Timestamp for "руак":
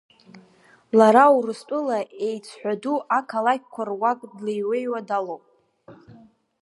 3.89-4.19